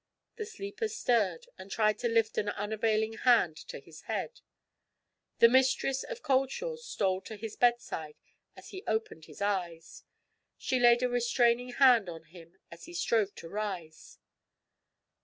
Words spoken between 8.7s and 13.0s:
opened his eyes. She laid a restraining hand on him as he